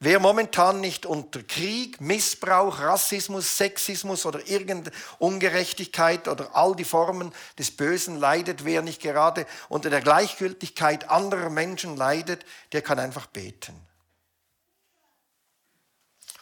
Wer 0.00 0.20
momentan 0.20 0.80
nicht 0.80 1.04
unter 1.04 1.42
Krieg, 1.42 2.00
Missbrauch, 2.00 2.78
Rassismus, 2.78 3.58
Sexismus 3.58 4.24
oder 4.24 4.48
irgendeine 4.48 4.96
Ungerechtigkeit 5.18 6.28
oder 6.28 6.56
all 6.56 6.74
die 6.74 6.84
Formen 6.84 7.34
des 7.58 7.72
Bösen 7.72 8.16
leidet, 8.16 8.64
wer 8.64 8.80
nicht 8.80 9.02
gerade 9.02 9.46
unter 9.68 9.90
der 9.90 10.00
Gleichgültigkeit 10.00 11.10
anderer 11.10 11.50
Menschen 11.50 11.94
leidet, 11.94 12.46
der 12.72 12.80
kann 12.80 12.98
einfach 12.98 13.26
beten. 13.26 13.74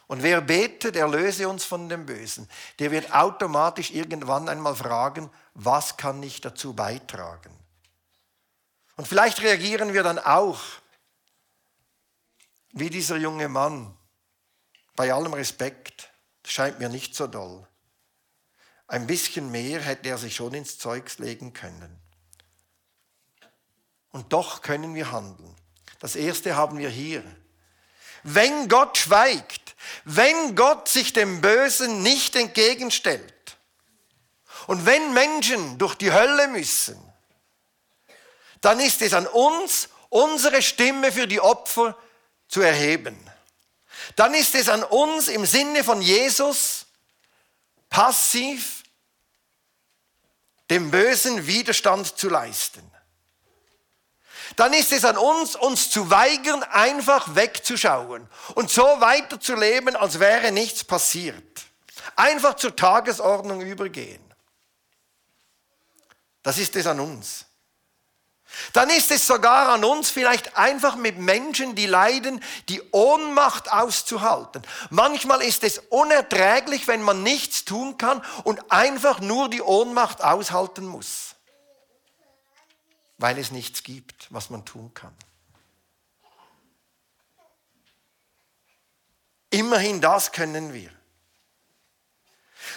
Und 0.07 0.23
wer 0.23 0.41
betet, 0.43 0.95
erlöse 0.95 1.49
uns 1.49 1.65
von 1.65 1.89
dem 1.89 2.07
Bösen, 2.07 2.49
der 2.79 2.93
wird 2.93 3.13
automatisch 3.13 3.91
irgendwann 3.91 4.49
einmal 4.49 4.77
fragen, 4.77 5.29
was 5.55 5.97
kann 5.97 6.23
ich 6.23 6.41
dazu 6.41 6.73
beitragen? 6.73 7.66
Und 8.97 9.07
vielleicht 9.07 9.43
reagieren 9.43 9.93
wir 9.93 10.03
dann 10.03 10.19
auch 10.19 10.61
wie 12.73 12.91
dieser 12.91 13.17
junge 13.17 13.49
Mann, 13.49 13.97
bei 14.97 15.13
allem 15.13 15.33
Respekt, 15.33 16.11
das 16.43 16.53
scheint 16.53 16.79
mir 16.79 16.89
nicht 16.89 17.15
so 17.15 17.27
doll. 17.27 17.67
Ein 18.87 19.07
bisschen 19.07 19.51
mehr 19.51 19.81
hätte 19.81 20.09
er 20.09 20.19
sich 20.19 20.37
schon 20.37 20.55
ins 20.55 20.79
Zeugs 20.79 21.19
legen 21.19 21.53
können. 21.53 21.99
Und 24.11 24.33
doch 24.33 24.63
können 24.63 24.95
wir 24.95 25.11
handeln. 25.11 25.55
Das 26.01 26.17
erste 26.17 26.57
haben 26.57 26.79
wir 26.79 26.89
hier. 26.89 27.25
Wenn 28.23 28.69
Gott 28.69 28.99
schweigt, 28.99 29.75
wenn 30.05 30.55
Gott 30.55 30.89
sich 30.89 31.13
dem 31.13 31.41
Bösen 31.41 32.03
nicht 32.03 32.37
entgegenstellt 32.37 33.59
und 34.67 34.85
wenn 34.85 35.15
Menschen 35.15 35.79
durch 35.79 35.95
die 35.95 36.13
Hölle 36.13 36.49
müssen, 36.49 36.97
dann 38.61 38.81
ist 38.81 39.03
es 39.03 39.13
an 39.13 39.27
uns, 39.27 39.89
unsere 40.09 40.63
Stimme 40.63 41.13
für 41.13 41.27
die 41.27 41.41
Opfer 41.41 41.97
zu 42.49 42.61
erheben. 42.61 43.19
Dann 44.15 44.35
ist 44.35 44.55
es 44.55 44.69
an 44.69 44.83
uns 44.85 45.29
im 45.29 45.45
Sinne 45.47 45.83
von 45.83 46.01
Jesus 46.01 46.87
passiv 47.89 48.83
dem 50.71 50.91
Bösen 50.91 51.47
Widerstand 51.47 52.19
zu 52.19 52.29
leisten. 52.29 52.91
Dann 54.55 54.73
ist 54.73 54.93
es 54.93 55.05
an 55.05 55.17
uns, 55.17 55.57
uns 55.57 55.91
zu 55.91 56.11
weigern, 56.11 56.63
einfach 56.63 57.35
wegzuschauen 57.35 58.29
und 58.55 58.71
so 58.71 58.83
weiterzuleben, 58.83 59.97
als 59.97 60.21
wäre 60.21 60.53
nichts 60.53 60.85
passiert. 60.85 61.63
Einfach 62.15 62.55
zur 62.55 62.75
Tagesordnung 62.77 63.61
übergehen. 63.61 64.23
Das 66.43 66.59
ist 66.59 66.77
es 66.77 66.87
an 66.87 67.01
uns. 67.01 67.46
Dann 68.73 68.91
ist 68.91 69.11
es 69.11 69.27
sogar 69.27 69.69
an 69.69 69.85
uns 69.85 70.11
vielleicht 70.11 70.57
einfach 70.57 70.97
mit 70.97 71.19
Menschen, 71.19 71.75
die 71.75 71.87
leiden, 71.87 72.43
die 72.69 72.83
Ohnmacht 72.91 73.71
auszuhalten. 73.71 74.63
Manchmal 74.91 75.43
ist 75.43 75.63
es 75.63 75.79
unerträglich, 75.91 76.89
wenn 76.89 77.03
man 77.03 77.23
nichts 77.23 77.65
tun 77.65 77.99
kann 77.99 78.25
und 78.45 78.71
einfach 78.71 79.21
nur 79.21 79.51
die 79.51 79.63
Ohnmacht 79.63 80.23
aushalten 80.23 80.87
muss, 80.87 81.35
weil 83.19 83.39
es 83.39 83.51
nichts 83.51 83.83
gibt, 83.83 84.27
was 84.31 84.51
man 84.51 84.65
tun 84.65 84.93
kann. 84.95 85.15
Immerhin 89.51 90.01
das 90.01 90.33
können 90.33 90.73
wir. 90.73 90.91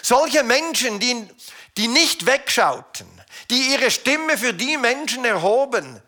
Solche 0.02 0.42
Menschen, 0.44 1.00
die, 1.00 1.28
die 1.76 1.88
nicht 1.88 2.26
wegschauten, 2.26 3.19
die 3.50 3.72
ihre 3.72 3.90
Stimme 3.90 4.38
für 4.38 4.54
die 4.54 4.76
Menschen 4.76 5.24
erhoben, 5.24 6.00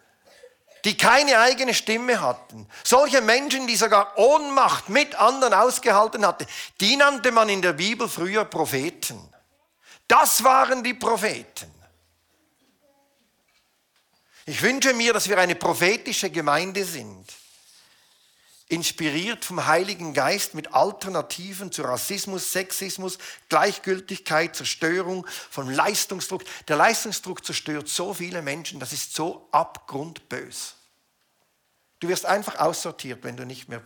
die 0.85 0.97
keine 0.97 1.39
eigene 1.39 1.75
Stimme 1.75 2.21
hatten. 2.21 2.69
Solche 2.85 3.21
Menschen, 3.21 3.67
die 3.67 3.77
sogar 3.77 4.17
Ohnmacht 4.17 4.89
mit 4.89 5.15
anderen 5.17 5.55
ausgehalten 5.55 6.27
hatten, 6.27 6.47
die 6.81 6.97
nannte 6.97 7.33
man 7.33 7.49
in 7.49 7.63
der 7.63 7.75
Bibel 7.75 8.09
früher 8.09 8.45
Propheten. 8.45 9.21
Das 10.09 10.43
waren 10.45 10.83
die 10.83 10.95
Propheten. 10.95 11.71
Ich 14.45 14.61
wünsche 14.63 14.93
mir, 14.95 15.13
dass 15.13 15.29
wir 15.29 15.39
eine 15.39 15.55
prophetische 15.55 16.31
Gemeinde 16.31 16.85
sind 16.85 17.42
inspiriert 18.73 19.45
vom 19.45 19.67
Heiligen 19.67 20.15
Geist 20.15 20.55
mit 20.55 20.73
Alternativen 20.73 21.71
zu 21.71 21.83
Rassismus, 21.83 22.53
Sexismus, 22.53 23.19
Gleichgültigkeit, 23.51 24.57
Zerstörung, 24.57 25.27
vom 25.51 25.69
Leistungsdruck. 25.69 26.43
Der 26.69 26.77
Leistungsdruck 26.77 27.45
zerstört 27.45 27.89
so 27.89 28.15
viele 28.15 28.41
Menschen, 28.41 28.81
das 28.81 28.95
ist 28.95 29.15
so 29.15 29.47
abgrundbös. 29.53 30.77
Du 32.01 32.09
wirst 32.09 32.25
einfach 32.25 32.59
aussortiert, 32.59 33.23
wenn 33.25 33.37
du 33.37 33.45
nicht 33.45 33.69
mehr 33.69 33.83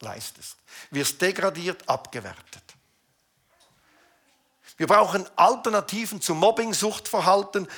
leistest. 0.00 0.56
Wirst 0.90 1.20
degradiert, 1.20 1.86
abgewertet. 1.86 2.64
Wir 4.78 4.86
brauchen 4.86 5.28
Alternativen 5.36 6.22
zu 6.22 6.34
Mobbing, 6.34 6.72
Suchtverhalten. 6.72 7.68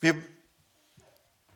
Wir 0.00 0.22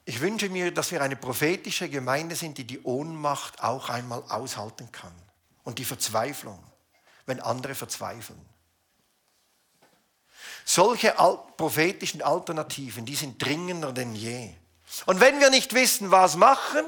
ich 0.05 0.21
wünsche 0.21 0.49
mir, 0.49 0.73
dass 0.73 0.91
wir 0.91 1.01
eine 1.01 1.17
prophetische 1.17 1.89
Gemeinde 1.89 2.35
sind, 2.35 2.59
die 2.59 2.65
die 2.65 2.83
Ohnmacht 2.83 3.63
auch 3.63 3.89
einmal 3.89 4.23
aushalten 4.29 4.91
kann 4.91 5.15
und 5.63 5.79
die 5.79 5.85
Verzweiflung, 5.85 6.63
wenn 7.27 7.41
andere 7.41 7.75
verzweifeln. 7.75 8.41
Solche 10.65 11.15
prophetischen 11.57 12.23
Alternativen, 12.23 13.07
die 13.07 13.15
sind 13.15 13.45
dringender 13.45 13.93
denn 13.93 14.15
je. 14.15 14.53
Und 15.07 15.21
wenn 15.21 15.41
wir 15.41 15.51
nicht 15.51 15.73
wissen, 15.75 16.11
was 16.11 16.37
machen, 16.37 16.85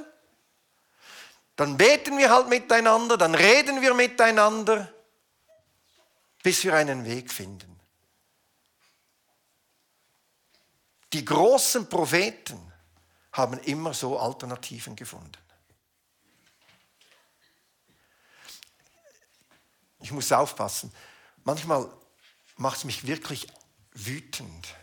dann 1.57 1.77
beten 1.77 2.19
wir 2.19 2.31
halt 2.31 2.49
miteinander, 2.49 3.17
dann 3.17 3.35
reden 3.35 3.81
wir 3.81 3.95
miteinander, 3.95 4.93
bis 6.43 6.65
wir 6.65 6.75
einen 6.75 7.05
Weg 7.05 7.33
finden. 7.33 7.81
Die 11.13 11.25
großen 11.25 11.89
Propheten, 11.89 12.74
haben 13.35 13.59
immer 13.59 13.93
so 13.93 14.19
Alternativen 14.19 14.97
gefunden. 14.97 15.37
Ich 20.01 20.13
muss 20.13 20.31
aufpassen. 20.33 20.93
Manchmal 21.43 21.91
macht 22.57 22.79
es 22.79 22.85
mich 22.85 23.07
wirklich 23.07 23.49
wütend, 23.93 24.75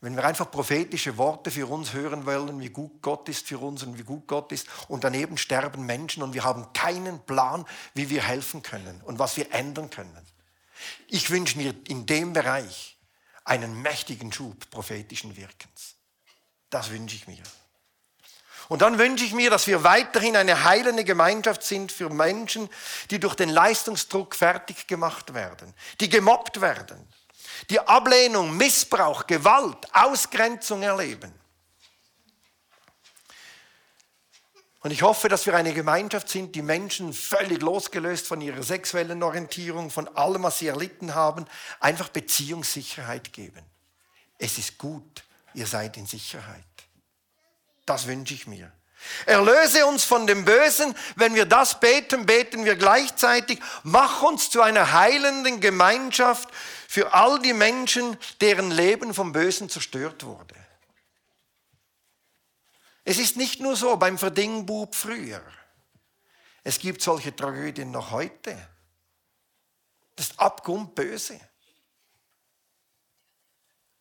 wenn 0.00 0.16
wir 0.16 0.24
einfach 0.24 0.50
prophetische 0.50 1.16
Worte 1.18 1.50
für 1.50 1.66
uns 1.66 1.92
hören 1.92 2.24
wollen, 2.24 2.60
wie 2.60 2.70
gut 2.70 3.02
Gott 3.02 3.28
ist 3.28 3.46
für 3.46 3.58
uns 3.58 3.82
und 3.82 3.98
wie 3.98 4.04
gut 4.04 4.26
Gott 4.26 4.52
ist, 4.52 4.68
und 4.88 5.04
daneben 5.04 5.36
sterben 5.36 5.84
Menschen 5.84 6.22
und 6.22 6.34
wir 6.34 6.44
haben 6.44 6.72
keinen 6.72 7.20
Plan, 7.26 7.66
wie 7.94 8.08
wir 8.08 8.22
helfen 8.22 8.62
können 8.62 9.02
und 9.02 9.18
was 9.18 9.36
wir 9.36 9.52
ändern 9.52 9.90
können. 9.90 10.26
Ich 11.08 11.30
wünsche 11.30 11.58
mir 11.58 11.74
in 11.88 12.06
dem 12.06 12.32
Bereich 12.32 12.96
einen 13.44 13.82
mächtigen 13.82 14.32
Schub 14.32 14.70
prophetischen 14.70 15.36
Wirkens. 15.36 15.97
Das 16.70 16.90
wünsche 16.90 17.16
ich 17.16 17.26
mir. 17.26 17.42
Und 18.68 18.82
dann 18.82 18.98
wünsche 18.98 19.24
ich 19.24 19.32
mir, 19.32 19.50
dass 19.50 19.66
wir 19.66 19.82
weiterhin 19.82 20.36
eine 20.36 20.64
heilende 20.64 21.02
Gemeinschaft 21.04 21.62
sind 21.62 21.90
für 21.90 22.10
Menschen, 22.10 22.68
die 23.10 23.18
durch 23.18 23.34
den 23.34 23.48
Leistungsdruck 23.48 24.34
fertig 24.34 24.86
gemacht 24.86 25.32
werden, 25.32 25.72
die 26.00 26.10
gemobbt 26.10 26.60
werden, 26.60 27.08
die 27.70 27.80
Ablehnung, 27.80 28.56
Missbrauch, 28.56 29.26
Gewalt, 29.26 29.88
Ausgrenzung 29.94 30.82
erleben. 30.82 31.32
Und 34.80 34.92
ich 34.92 35.02
hoffe, 35.02 35.28
dass 35.28 35.44
wir 35.46 35.54
eine 35.54 35.72
Gemeinschaft 35.72 36.28
sind, 36.28 36.54
die 36.54 36.62
Menschen 36.62 37.12
völlig 37.12 37.62
losgelöst 37.62 38.26
von 38.26 38.40
ihrer 38.40 38.62
sexuellen 38.62 39.22
Orientierung, 39.22 39.90
von 39.90 40.08
allem, 40.16 40.44
was 40.44 40.60
sie 40.60 40.68
erlitten 40.68 41.14
haben, 41.14 41.46
einfach 41.80 42.10
Beziehungssicherheit 42.10 43.32
geben. 43.32 43.64
Es 44.38 44.56
ist 44.56 44.78
gut, 44.78 45.24
ihr 45.58 45.66
seid 45.66 45.96
in 45.96 46.06
Sicherheit. 46.06 46.64
Das 47.84 48.06
wünsche 48.06 48.34
ich 48.34 48.46
mir. 48.46 48.72
Erlöse 49.26 49.86
uns 49.86 50.04
von 50.04 50.26
dem 50.26 50.44
Bösen. 50.44 50.94
Wenn 51.16 51.34
wir 51.34 51.46
das 51.46 51.80
beten, 51.80 52.26
beten 52.26 52.64
wir 52.64 52.76
gleichzeitig. 52.76 53.60
Mach 53.82 54.22
uns 54.22 54.50
zu 54.50 54.62
einer 54.62 54.92
heilenden 54.92 55.60
Gemeinschaft 55.60 56.48
für 56.88 57.12
all 57.12 57.40
die 57.40 57.52
Menschen, 57.52 58.16
deren 58.40 58.70
Leben 58.70 59.14
vom 59.14 59.32
Bösen 59.32 59.68
zerstört 59.68 60.24
wurde. 60.24 60.54
Es 63.04 63.18
ist 63.18 63.36
nicht 63.36 63.60
nur 63.60 63.74
so 63.74 63.96
beim 63.96 64.18
Verdingbub 64.18 64.94
früher. 64.94 65.42
Es 66.62 66.78
gibt 66.78 67.02
solche 67.02 67.34
Tragödien 67.34 67.90
noch 67.90 68.10
heute. 68.10 68.56
Das 70.14 70.26
ist 70.26 70.38
abgrundböse 70.38 71.40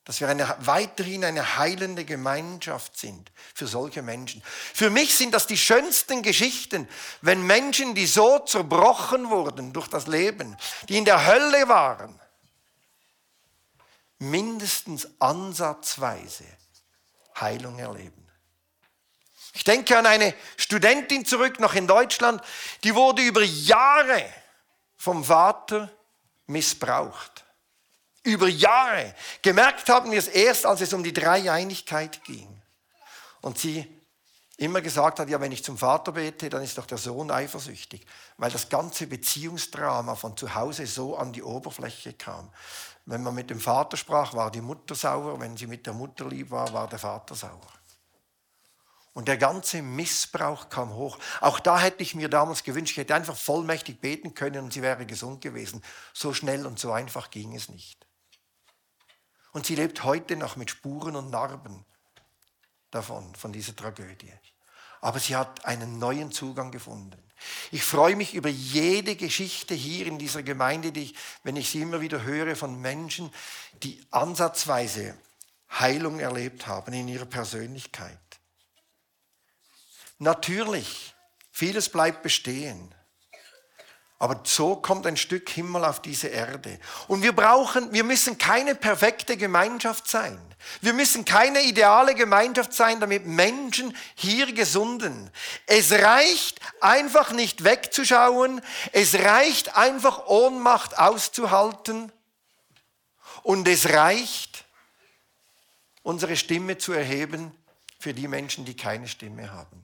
dass 0.08 0.22
wir 0.22 0.30
eine, 0.30 0.56
weiterhin 0.60 1.26
eine 1.26 1.58
heilende 1.58 2.06
Gemeinschaft 2.06 2.98
sind 2.98 3.30
für 3.54 3.68
solche 3.68 4.02
Menschen. 4.02 4.42
Für 4.74 4.90
mich 4.90 5.18
sind 5.18 5.34
das 5.34 5.48
die 5.48 5.58
schönsten 5.58 6.22
Geschichten, 6.24 6.88
wenn 7.20 7.46
Menschen, 7.46 7.94
die 7.94 8.06
so 8.06 8.40
zerbrochen 8.40 9.30
wurden 9.30 9.74
durch 9.74 9.90
das 9.90 10.08
Leben, 10.08 10.56
die 10.88 10.98
in 10.98 11.04
der 11.04 11.26
Hölle 11.26 11.68
waren, 11.68 12.18
mindestens 14.20 15.10
ansatzweise 15.20 16.46
Heilung 17.42 17.78
erleben. 17.78 18.30
Ich 19.56 19.66
denke 19.66 19.98
an 19.98 20.06
eine 20.06 20.34
Studentin 20.56 21.26
zurück, 21.26 21.60
noch 21.60 21.74
in 21.74 21.86
Deutschland, 21.86 22.42
die 22.86 22.96
wurde 22.96 23.24
über 23.24 23.44
Jahre 23.44 24.24
vom 24.96 25.26
Vater 25.26 25.92
missbraucht 26.46 27.44
über 28.28 28.48
Jahre. 28.48 29.16
Gemerkt 29.42 29.88
haben 29.90 30.12
wir 30.12 30.20
es 30.20 30.28
erst, 30.28 30.66
als 30.66 30.82
es 30.82 30.94
um 30.94 31.02
die 31.02 31.14
Dreieinigkeit 31.14 32.24
ging. 32.26 32.62
Und 33.42 33.58
sie 33.58 33.88
immer 34.58 34.82
gesagt 34.82 35.20
hat, 35.20 35.30
ja, 35.30 35.40
wenn 35.40 35.52
ich 35.52 35.64
zum 35.64 35.78
Vater 35.78 36.12
bete, 36.12 36.50
dann 36.50 36.62
ist 36.62 36.78
doch 36.78 36.86
der 36.86 36.98
Sohn 36.98 37.32
eifersüchtig, 37.32 38.06
weil 38.38 38.52
das 38.52 38.68
ganze 38.68 39.08
Beziehungsdrama 39.08 40.16
von 40.16 40.36
zu 40.36 40.54
Hause 40.54 40.86
so 40.88 41.16
an 41.16 41.32
die 41.32 41.44
Oberfläche 41.44 42.14
kam. 42.14 42.52
Wenn 43.06 43.24
man 43.24 43.34
mit 43.34 43.50
dem 43.50 43.62
Vater 43.62 43.96
sprach, 43.96 44.34
war 44.34 44.52
die 44.52 44.62
Mutter 44.62 44.96
sauer, 44.96 45.40
wenn 45.40 45.56
sie 45.56 45.68
mit 45.68 45.86
der 45.86 45.94
Mutter 45.94 46.28
lieb 46.28 46.52
war, 46.52 46.74
war 46.74 46.90
der 46.90 47.00
Vater 47.00 47.36
sauer. 47.36 47.72
Und 49.14 49.28
der 49.28 49.38
ganze 49.38 49.82
Missbrauch 49.82 50.70
kam 50.70 50.94
hoch. 50.94 51.18
Auch 51.40 51.60
da 51.60 51.80
hätte 51.80 52.04
ich 52.04 52.14
mir 52.14 52.28
damals 52.28 52.64
gewünscht, 52.64 52.92
ich 52.92 52.98
hätte 52.98 53.16
einfach 53.16 53.38
vollmächtig 53.38 54.02
beten 54.02 54.34
können 54.34 54.66
und 54.66 54.74
sie 54.74 54.82
wäre 54.82 55.06
gesund 55.06 55.42
gewesen. 55.42 55.82
So 56.14 56.34
schnell 56.34 56.66
und 56.66 56.78
so 56.78 56.92
einfach 56.92 57.32
ging 57.32 57.56
es 57.56 57.70
nicht. 57.70 58.07
Und 59.58 59.66
sie 59.66 59.74
lebt 59.74 60.04
heute 60.04 60.36
noch 60.36 60.56
mit 60.56 60.70
Spuren 60.70 61.16
und 61.16 61.32
Narben 61.32 61.84
davon, 62.92 63.34
von 63.34 63.52
dieser 63.52 63.76
Tragödie. 63.76 64.32
Aber 65.02 65.20
sie 65.20 65.36
hat 65.36 65.66
einen 65.66 65.98
neuen 65.98 66.32
Zugang 66.32 66.70
gefunden. 66.70 67.20
Ich 67.72 67.82
freue 67.82 68.16
mich 68.16 68.36
über 68.36 68.50
jede 68.50 69.16
Geschichte 69.16 69.74
hier 69.74 70.06
in 70.06 70.20
dieser 70.20 70.44
Gemeinde, 70.44 70.92
die 70.92 71.06
ich, 71.06 71.16
wenn 71.42 71.56
ich 71.56 71.72
sie 71.72 71.82
immer 71.82 72.02
wieder 72.02 72.22
höre 72.22 72.56
von 72.56 72.80
Menschen, 72.80 73.34
die 73.82 74.00
ansatzweise 74.12 75.18
Heilung 75.72 76.20
erlebt 76.20 76.68
haben 76.68 76.94
in 76.94 77.08
ihrer 77.08 77.26
Persönlichkeit. 77.26 78.20
Natürlich, 80.20 81.16
vieles 81.50 81.90
bleibt 81.90 82.22
bestehen. 82.22 82.94
Aber 84.20 84.42
so 84.44 84.76
kommt 84.76 85.06
ein 85.06 85.18
Stück 85.18 85.50
Himmel 85.50 85.86
auf 85.86 86.02
diese 86.02 86.28
Erde. 86.28 86.80
Und 87.08 87.22
wir 87.22 87.34
brauchen, 87.34 87.94
wir 87.94 88.04
müssen 88.04 88.38
keine 88.40 88.74
perfekte 88.74 89.38
Gemeinschaft 89.38 90.08
sein. 90.08 90.40
Wir 90.82 90.94
müssen 90.94 91.24
keine 91.24 91.62
ideale 91.62 92.16
Gemeinschaft 92.16 92.74
sein, 92.74 93.00
damit 93.00 93.28
Menschen 93.28 93.96
hier 94.16 94.52
gesunden. 94.54 95.30
Es 95.68 95.92
reicht 95.92 96.60
einfach 96.82 97.32
nicht 97.32 97.64
wegzuschauen. 97.64 98.62
Es 98.92 99.14
reicht 99.14 99.78
einfach 99.78 100.26
Ohnmacht 100.26 100.98
auszuhalten. 100.98 102.12
Und 103.44 103.68
es 103.68 103.90
reicht, 103.90 104.66
unsere 106.02 106.38
Stimme 106.38 106.80
zu 106.80 106.92
erheben 106.92 107.52
für 108.00 108.16
die 108.16 108.28
Menschen, 108.28 108.66
die 108.66 108.76
keine 108.76 109.08
Stimme 109.08 109.52
haben. 109.52 109.84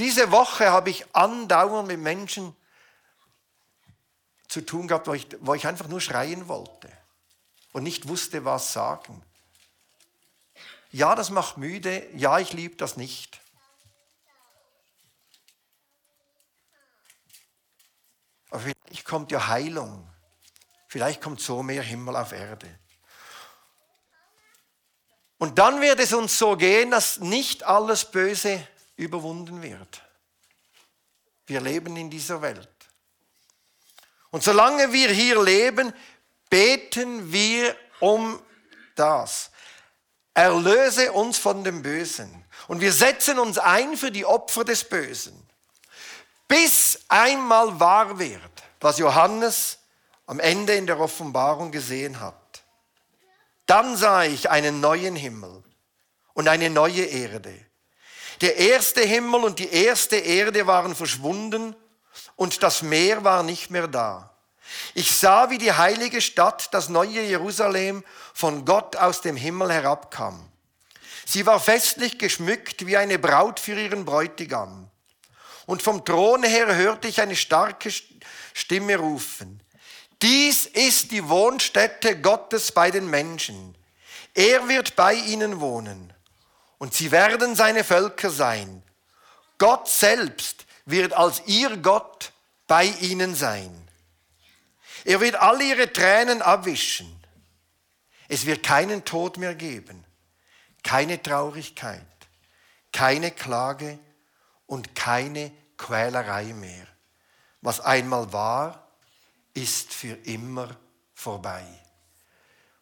Diese 0.00 0.32
Woche 0.32 0.70
habe 0.70 0.88
ich 0.88 1.04
andauernd 1.14 1.86
mit 1.86 2.00
Menschen 2.00 2.56
zu 4.48 4.62
tun 4.62 4.88
gehabt, 4.88 5.06
wo 5.06 5.12
ich, 5.12 5.26
wo 5.40 5.52
ich 5.52 5.66
einfach 5.66 5.88
nur 5.88 6.00
schreien 6.00 6.48
wollte 6.48 6.90
und 7.74 7.82
nicht 7.82 8.08
wusste, 8.08 8.46
was 8.46 8.72
sagen. 8.72 9.22
Ja, 10.90 11.14
das 11.14 11.28
macht 11.28 11.58
müde. 11.58 12.08
Ja, 12.16 12.38
ich 12.38 12.54
liebe 12.54 12.76
das 12.76 12.96
nicht. 12.96 13.42
Aber 18.48 18.60
vielleicht 18.60 19.04
kommt 19.04 19.30
ja 19.30 19.48
Heilung. 19.48 20.10
Vielleicht 20.88 21.20
kommt 21.20 21.42
so 21.42 21.62
mehr 21.62 21.82
Himmel 21.82 22.16
auf 22.16 22.32
Erde. 22.32 22.74
Und 25.36 25.58
dann 25.58 25.82
wird 25.82 26.00
es 26.00 26.14
uns 26.14 26.38
so 26.38 26.56
gehen, 26.56 26.90
dass 26.90 27.18
nicht 27.18 27.64
alles 27.64 28.10
Böse 28.10 28.66
überwunden 29.00 29.62
wird. 29.62 30.02
Wir 31.46 31.60
leben 31.60 31.96
in 31.96 32.10
dieser 32.10 32.42
Welt. 32.42 32.68
Und 34.30 34.44
solange 34.44 34.92
wir 34.92 35.10
hier 35.10 35.42
leben, 35.42 35.92
beten 36.48 37.32
wir 37.32 37.74
um 37.98 38.40
das. 38.94 39.50
Erlöse 40.34 41.12
uns 41.12 41.38
von 41.38 41.64
dem 41.64 41.82
Bösen. 41.82 42.44
Und 42.68 42.80
wir 42.80 42.92
setzen 42.92 43.38
uns 43.38 43.58
ein 43.58 43.96
für 43.96 44.12
die 44.12 44.24
Opfer 44.24 44.64
des 44.64 44.84
Bösen. 44.84 45.48
Bis 46.46 47.00
einmal 47.08 47.80
wahr 47.80 48.18
wird, 48.18 48.62
was 48.80 48.98
Johannes 48.98 49.78
am 50.26 50.38
Ende 50.38 50.74
in 50.74 50.86
der 50.86 51.00
Offenbarung 51.00 51.72
gesehen 51.72 52.20
hat. 52.20 52.62
Dann 53.66 53.96
sah 53.96 54.24
ich 54.24 54.50
einen 54.50 54.80
neuen 54.80 55.16
Himmel 55.16 55.64
und 56.34 56.48
eine 56.48 56.70
neue 56.70 57.04
Erde 57.04 57.69
der 58.40 58.56
erste 58.56 59.02
Himmel 59.02 59.44
und 59.44 59.58
die 59.58 59.70
erste 59.70 60.16
Erde 60.16 60.66
waren 60.66 60.94
verschwunden 60.94 61.76
und 62.36 62.62
das 62.62 62.82
Meer 62.82 63.22
war 63.22 63.42
nicht 63.42 63.70
mehr 63.70 63.86
da. 63.86 64.30
Ich 64.94 65.16
sah, 65.16 65.50
wie 65.50 65.58
die 65.58 65.72
heilige 65.72 66.20
Stadt, 66.20 66.72
das 66.72 66.88
neue 66.88 67.22
Jerusalem, 67.22 68.04
von 68.32 68.64
Gott 68.64 68.96
aus 68.96 69.20
dem 69.20 69.36
Himmel 69.36 69.72
herabkam. 69.72 70.48
Sie 71.26 71.44
war 71.44 71.60
festlich 71.60 72.18
geschmückt 72.18 72.86
wie 72.86 72.96
eine 72.96 73.18
Braut 73.18 73.60
für 73.60 73.78
ihren 73.80 74.04
Bräutigam. 74.04 74.88
Und 75.66 75.82
vom 75.82 76.04
Thron 76.04 76.42
her 76.42 76.74
hörte 76.74 77.08
ich 77.08 77.20
eine 77.20 77.36
starke 77.36 77.90
Stimme 78.54 78.96
rufen. 78.96 79.62
Dies 80.22 80.66
ist 80.66 81.12
die 81.12 81.28
Wohnstätte 81.28 82.20
Gottes 82.20 82.72
bei 82.72 82.90
den 82.90 83.08
Menschen. 83.08 83.76
Er 84.34 84.68
wird 84.68 84.96
bei 84.96 85.14
ihnen 85.14 85.60
wohnen 85.60 86.12
und 86.80 86.94
sie 86.94 87.10
werden 87.10 87.54
seine 87.54 87.84
Völker 87.84 88.30
sein. 88.30 88.82
Gott 89.58 89.86
selbst 89.86 90.64
wird 90.86 91.12
als 91.12 91.42
ihr 91.44 91.76
Gott 91.76 92.32
bei 92.66 92.86
ihnen 92.86 93.34
sein. 93.34 93.88
Er 95.04 95.20
wird 95.20 95.36
all 95.36 95.60
ihre 95.60 95.92
Tränen 95.92 96.40
abwischen. 96.40 97.14
Es 98.28 98.46
wird 98.46 98.62
keinen 98.62 99.04
Tod 99.04 99.36
mehr 99.36 99.54
geben, 99.54 100.04
keine 100.82 101.22
Traurigkeit, 101.22 102.00
keine 102.92 103.30
Klage 103.30 103.98
und 104.66 104.94
keine 104.94 105.52
Quälerei 105.76 106.54
mehr. 106.54 106.86
Was 107.60 107.80
einmal 107.80 108.32
war, 108.32 108.88
ist 109.52 109.92
für 109.92 110.14
immer 110.24 110.74
vorbei. 111.12 111.64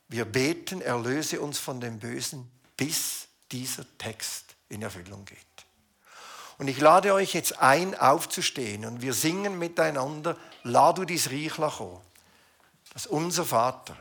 Wir 0.06 0.24
beten, 0.24 0.82
erlöse 0.82 1.40
uns 1.40 1.58
von 1.58 1.80
dem 1.80 1.98
Bösen 1.98 2.48
bis 2.76 3.27
dieser 3.52 3.84
Text 3.98 4.56
in 4.68 4.82
Erfüllung 4.82 5.24
geht. 5.24 5.38
Und 6.58 6.68
ich 6.68 6.80
lade 6.80 7.14
euch 7.14 7.34
jetzt 7.34 7.60
ein, 7.60 7.94
aufzustehen 7.94 8.84
und 8.84 9.00
wir 9.00 9.14
singen 9.14 9.58
miteinander, 9.58 10.36
La 10.64 10.92
du 10.92 11.04
dies 11.04 11.28
kommen. 11.76 12.00
Das 12.92 13.06
unser 13.06 13.44
Vater. 13.44 13.96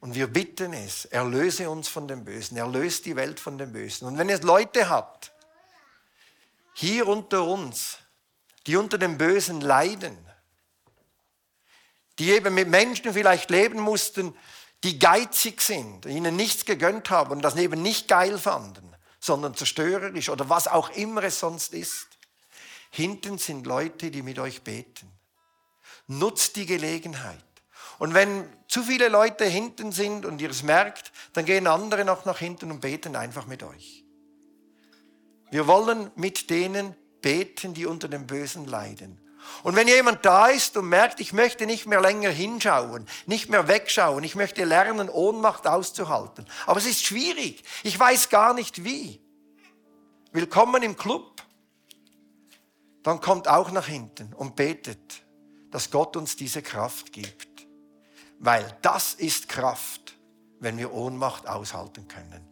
Und 0.00 0.14
wir 0.14 0.26
bitten 0.26 0.72
es, 0.72 1.04
erlöse 1.06 1.70
uns 1.70 1.88
von 1.88 2.08
dem 2.08 2.24
Bösen, 2.24 2.56
erlöse 2.56 3.02
die 3.02 3.16
Welt 3.16 3.40
von 3.40 3.58
dem 3.58 3.72
Bösen. 3.72 4.06
Und 4.06 4.18
wenn 4.18 4.28
es 4.28 4.42
Leute 4.42 4.88
hat, 4.88 5.32
hier 6.74 7.06
unter 7.06 7.44
uns, 7.44 7.98
die 8.66 8.76
unter 8.76 8.98
dem 8.98 9.18
Bösen 9.18 9.60
leiden, 9.60 10.16
die 12.18 12.30
eben 12.30 12.54
mit 12.54 12.68
Menschen 12.68 13.12
vielleicht 13.12 13.50
leben 13.50 13.80
mussten, 13.80 14.36
die 14.84 14.98
geizig 14.98 15.60
sind, 15.60 16.06
ihnen 16.06 16.36
nichts 16.36 16.64
gegönnt 16.64 17.10
haben 17.10 17.32
und 17.32 17.42
das 17.42 17.56
eben 17.56 17.82
nicht 17.82 18.08
geil 18.08 18.38
fanden, 18.38 18.94
sondern 19.20 19.54
zerstörerisch 19.54 20.28
oder 20.28 20.48
was 20.48 20.68
auch 20.68 20.90
immer 20.90 21.24
es 21.24 21.40
sonst 21.40 21.74
ist. 21.74 22.08
Hinten 22.90 23.38
sind 23.38 23.66
Leute, 23.66 24.10
die 24.10 24.22
mit 24.22 24.38
euch 24.38 24.62
beten. 24.62 25.10
Nutzt 26.06 26.56
die 26.56 26.66
Gelegenheit. 26.66 27.44
Und 27.98 28.14
wenn 28.14 28.48
zu 28.68 28.82
viele 28.82 29.08
Leute 29.08 29.44
hinten 29.44 29.92
sind 29.92 30.24
und 30.24 30.40
ihr 30.40 30.50
es 30.50 30.62
merkt, 30.62 31.12
dann 31.32 31.44
gehen 31.44 31.66
andere 31.66 32.04
noch 32.04 32.24
nach 32.24 32.38
hinten 32.38 32.70
und 32.70 32.80
beten 32.80 33.16
einfach 33.16 33.46
mit 33.46 33.62
euch. 33.62 34.04
Wir 35.50 35.66
wollen 35.66 36.10
mit 36.14 36.50
denen 36.50 36.94
beten, 37.20 37.74
die 37.74 37.86
unter 37.86 38.08
dem 38.08 38.26
Bösen 38.26 38.66
leiden. 38.66 39.20
Und 39.62 39.76
wenn 39.76 39.88
jemand 39.88 40.24
da 40.24 40.48
ist 40.48 40.76
und 40.76 40.88
merkt, 40.88 41.20
ich 41.20 41.32
möchte 41.32 41.66
nicht 41.66 41.86
mehr 41.86 42.00
länger 42.00 42.30
hinschauen, 42.30 43.06
nicht 43.26 43.48
mehr 43.48 43.68
wegschauen, 43.68 44.24
ich 44.24 44.34
möchte 44.34 44.64
lernen, 44.64 45.08
Ohnmacht 45.08 45.66
auszuhalten. 45.66 46.46
Aber 46.66 46.78
es 46.78 46.86
ist 46.86 47.04
schwierig. 47.04 47.62
Ich 47.82 47.98
weiß 47.98 48.28
gar 48.28 48.54
nicht 48.54 48.84
wie. 48.84 49.20
Willkommen 50.32 50.82
im 50.82 50.96
Club. 50.96 51.42
Dann 53.02 53.20
kommt 53.20 53.48
auch 53.48 53.70
nach 53.70 53.86
hinten 53.86 54.32
und 54.34 54.56
betet, 54.56 55.22
dass 55.70 55.90
Gott 55.90 56.16
uns 56.16 56.36
diese 56.36 56.62
Kraft 56.62 57.12
gibt. 57.12 57.66
Weil 58.38 58.76
das 58.82 59.14
ist 59.14 59.48
Kraft, 59.48 60.16
wenn 60.60 60.78
wir 60.78 60.92
Ohnmacht 60.92 61.46
aushalten 61.48 62.06
können. 62.08 62.47